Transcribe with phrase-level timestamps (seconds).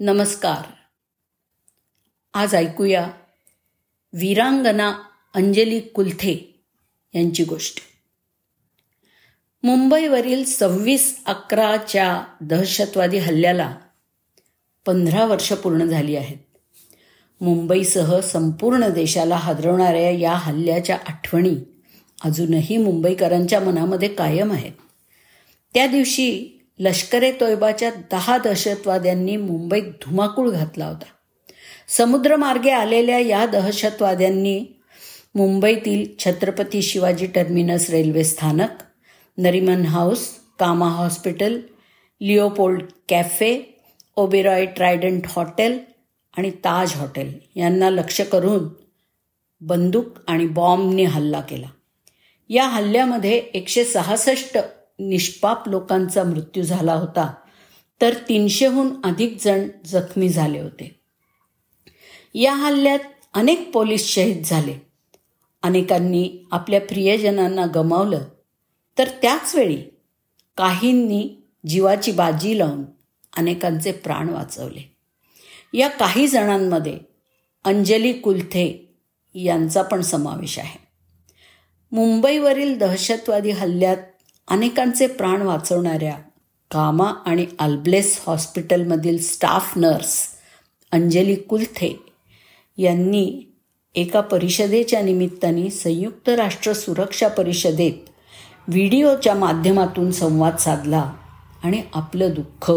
[0.00, 0.72] नमस्कार.
[2.34, 3.10] आज ऐकूया
[4.12, 4.94] वीरांगना
[5.34, 6.62] अंजली कुलथे
[7.14, 7.78] यांची गोष्ट.
[9.62, 13.76] मुंबईवरील सव्वीस अकराच्या दहशतवादी हल्ल्याला
[14.86, 16.38] पंधरा वर्ष पूर्ण झाली आहेत.
[17.40, 21.56] मुंबईसह संपूर्ण देशाला हादरवणाऱ्या या हल्ल्याच्या आठवणी
[22.24, 24.72] अजूनही मुंबईकरांच्या मनामध्ये कायम आहेत.
[25.74, 31.04] त्या दिवशी लष्करे तोयबाच्या दहा दहशतवाद्यांनी मुंबईत धुमाकूळ घातला होता.
[31.88, 34.64] समुद्रमार्गे आलेल्या या दहशतवाद्यांनी
[35.34, 38.68] मुंबईतील छत्रपती शिवाजी टर्मिनस रेल्वे स्थानक
[39.38, 41.60] Nariman House Cama Hospital
[42.20, 43.80] Leopold Cafe
[44.16, 45.78] Oberoi Trident Hotel
[46.36, 48.68] आणि ताज हॉटेल यांना लक्ष करून
[49.60, 51.66] बंदूक आणि बॉम्बने हल्ला केला.
[52.48, 54.58] या हल्ल्यामध्ये एकशे सहासष्ट
[54.98, 57.34] निष्पाप लोकांचा मृत्यू झाला होता
[58.00, 61.00] तर तीनशेहून अधिक जण जखमी झाले होते.
[62.34, 62.98] या हल्ल्यात
[63.34, 64.86] अनेक पोलीस शहीद झाले.
[65.62, 68.24] अनेकांनी आपल्या प्रियजनांना गमावलं
[68.98, 69.82] तर त्याचवेळी
[70.56, 72.84] काहींनी जीवाची बाजी लावून
[73.36, 74.96] अनेकांचे प्राण वाचवले.
[75.74, 76.98] या काही जणांमध्ये
[77.64, 78.94] अंजली कुलथे
[79.34, 80.84] यांचा पण समावेश आहे.
[81.92, 83.96] मुंबईवरील दहशतवादी हल्ल्यात
[84.48, 86.14] अनेकांचे प्राण वाचवणाऱ्या
[86.70, 90.28] कामा आणि अल्ब्लेस हॉस्पिटलमधील स्टाफ नर्स
[90.92, 92.06] अंजली कुलथे
[92.78, 93.54] यांनी
[93.94, 98.10] एका परिषदेच्या निमित्ताने संयुक्त राष्ट्र सुरक्षा परिषदेत
[98.68, 101.12] व्हिडिओच्या माध्यमातून संवाद साधला
[101.62, 102.72] आणि आपलं दुःख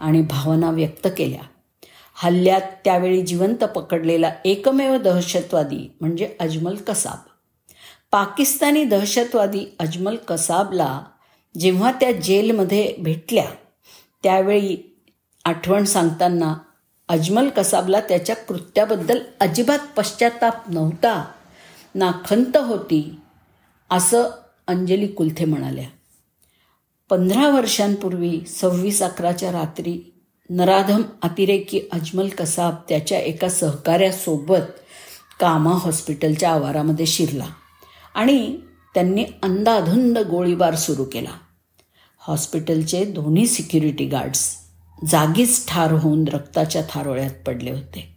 [0.00, 1.42] आणि भावना व्यक्त केल्या.
[2.14, 7.27] हल्ल्यात त्यावेळी जिवंत पकडलेला एकमेव दहशतवादी म्हणजे अजमल कसाब.
[8.12, 11.04] पाकिस्तानी दहशतवादी अजमल कसाबला
[11.60, 13.44] जेव्हा त्या जेलमध्ये भेटल्या
[14.22, 14.76] त्यावेळी
[15.44, 16.54] आठवण सांगताना
[17.08, 21.24] अजमल कसाबला त्याच्या कृत्याबद्दल अजिबात पश्चाताप नव्हता
[21.94, 23.18] ना खंत होती
[23.90, 24.28] असं
[24.66, 25.84] अंजली कुलथे म्हणाल्या.
[27.10, 30.12] पंधरा वर्षांपूर्वी सव्वीस अकराच्या रात्री
[30.50, 34.80] नराधम अतिरेकी अजमल कसाब त्याच्या एका सहकार्यासोबत
[35.40, 37.46] कामा हॉस्पिटलच्या आवारामध्ये शिरला.
[38.14, 38.58] आणि
[38.94, 41.38] त्यांनी अंदाधुंद गोळीबार सुरू केला.
[42.18, 44.56] हॉस्पिटलचे दोन्ही सिक्युरिटी गार्ड्स
[45.08, 48.16] जागीच ठार होऊन रक्ताच्या थारोळ्यात पडले होते.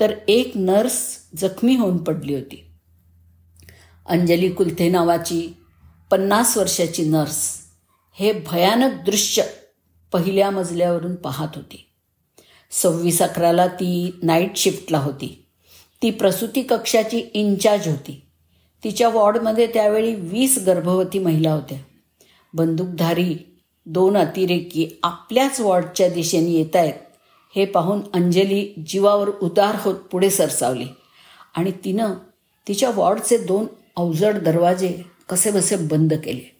[0.00, 2.64] तर एक नर्स जखमी होऊन पडली होती.
[4.06, 5.56] अंजली कुलथे नावाची
[6.10, 7.58] पन्नास वर्षाची नर्स
[8.12, 9.42] हे भयानक दृश्य
[10.12, 11.90] पहिल्या मजल्यावरून पाहत होती.
[12.70, 15.46] सव्वीस अकराला ती नाईट शिफ्टला होती.
[16.02, 18.20] ती प्रसूती कक्षाची इन्चार्ज होती.
[18.84, 21.78] तिच्या वॉर्डमध्ये त्यावेळी वीस गर्भवती महिला होत्या.
[22.54, 23.36] बंदूकधारी
[23.86, 26.92] दोन अतिरेकी आपल्याच वॉर्डच्या दिशेने येत आहेत
[27.56, 30.86] हे पाहून अंजली जीवावर उदार होत पुढे सरसावली.
[31.56, 32.14] आणि तिनं
[32.68, 36.56] तिच्या वॉर्डचे दोन अवजड दरवाजे कसेबसे बंद केले.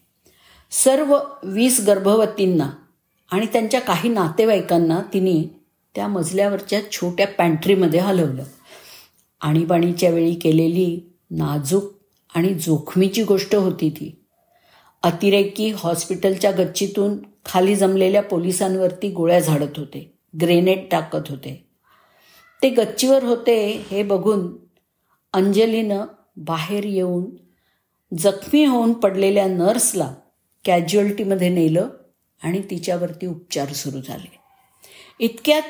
[0.70, 2.70] सर्व वीस गर्भवतींना
[3.32, 5.60] आणि त्यांच्या काही नातेवाईकांना तिने
[5.94, 8.44] त्या मजल्यावरच्या छोट्या पॅन्ट्रीमध्ये हलवलं.
[9.40, 11.84] आणीबाणीच्या वेळी केलेली नाजूक
[12.34, 14.24] आणि जोखमीची गोष्ट होती ती.
[15.02, 20.18] अतिरेकी हॉस्पिटलच्या गच्चीतून खाली जमलेल्या पोलिसांवरती गोळ्या झाडत होते.
[20.40, 21.66] ग्रेनेड टाकत होते.
[22.62, 24.56] ते गच्चीवर होते हे बघून
[25.32, 26.04] अंजलीनं
[26.36, 27.24] बाहेर येऊन
[28.18, 30.14] जखमी होऊन पडलेल्या नर्सला
[30.64, 31.88] कॅज्युअल्टीमध्ये नेलं
[32.42, 34.38] आणि तिच्यावरती उपचार सुरू झाले.
[35.18, 35.62] इतक्यात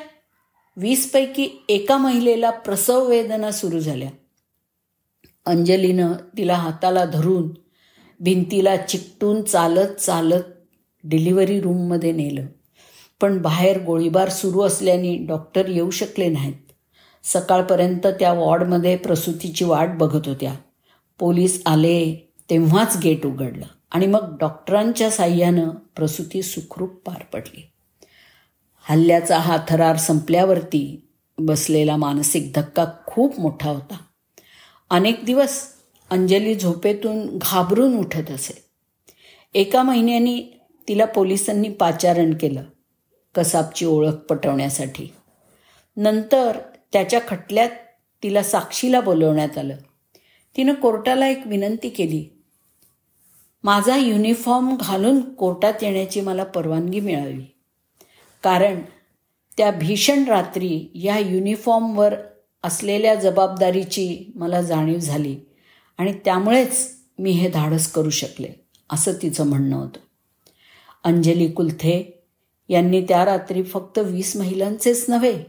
[0.77, 4.11] वीसपैकी एका महिलेला प्रसव वेदना सुरू झाल्या.
[5.47, 7.51] अंजलीनं तिला हाताला धरून
[8.21, 10.43] भिंतीला चिकटून चालत चालत
[11.05, 12.47] डिलिव्हरी रूममध्ये नेलं.
[13.21, 16.55] पण बाहेर गोळीबार सुरू असल्याने डॉक्टर येऊ शकले नाहीत.
[17.23, 20.55] सकाळपर्यंत त्या वॉर्डमध्ये प्रसूतीची वाट बघत होत्या.
[21.19, 27.71] पोलीस आले तेव्हाच गेट उघडलं आणि मग डॉक्टरांच्या साह्यानं प्रसूती सुखरूप पार पडली.
[28.89, 31.09] हल्ल्याचा हा थरार संपल्यावरती
[31.39, 33.97] बसलेला मानसिक धक्का खूप मोठा होता.
[34.91, 35.67] अनेक दिवस
[36.11, 38.65] अंजली झोपेतून घाबरून उठत असे.
[39.55, 40.51] एका महिन्यानी
[40.89, 42.65] तिला पोलिसांनी पाचारण केलं
[43.35, 45.13] कसाबची ओळख पटवण्यासाठी.
[45.97, 46.59] नंतर
[46.93, 47.71] त्याच्या खटल्यात
[48.23, 49.77] तिला साक्षीला बोलवण्यात आलं.
[50.57, 52.43] तिनं कोर्टाला एक विनंती केली
[53.65, 57.45] माझा युनिफॉर्म घालून कोर्टात येण्याची मला परवानगी मिळावी.
[58.43, 58.81] कारण
[59.57, 62.15] त्या भीषण रात्री या युनिफॉर्मवर
[62.65, 65.37] असलेल्या जबाबदारीची मला जाणीव झाली
[65.99, 68.49] आणि त्यामुळेच मी हे धाडस करू शकले
[68.91, 69.99] असं तिचं म्हणणं होतं.
[71.05, 72.25] अंजली कुलथे
[72.69, 75.45] यांनी त्या रात्री फक्त वीस महिलांचेच नव्हे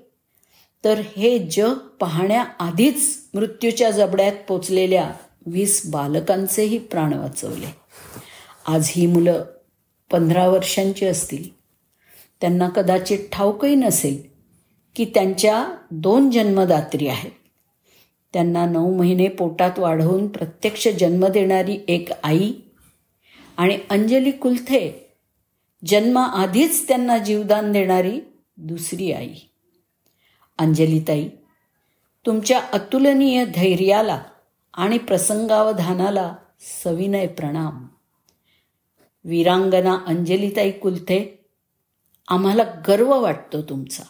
[0.84, 5.12] तर हे जग पाहण्याआधीच मृत्यूच्या जबड्यात पोचलेल्या
[5.46, 7.76] वीस बालकांचेही प्राण वाचवले.
[8.68, 9.44] आज ही मुलं
[10.12, 11.56] पंधरा वर्षांची असतील.
[12.42, 14.35] त्यांना कदाचित ठाऊकही नसेल
[14.96, 17.32] की त्यांच्या दोन जन्मदात्री आहेत.
[18.34, 22.54] त्यांना नऊ महिने पोटात वाढवून प्रत्यक्ष जन्म देणारी एक आई
[23.58, 25.14] आणि अंजली कुलथे
[25.86, 28.20] जन्माआधीच त्यांना जीवदान देणारी
[28.58, 29.34] दुसरी आई.
[30.58, 31.30] अंजलीताई
[32.26, 34.24] तुमच्या अतुलनीय धैर्याला
[34.74, 36.36] आणि प्रसंगावधानाला
[36.84, 37.88] सविनय प्रणाम.
[39.26, 41.46] वीरांगना अंजलीताई कुलथे
[42.28, 44.04] आम्हाला गर्व वाटतो तुमचा.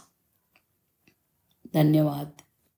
[1.76, 2.45] धन्यवाद.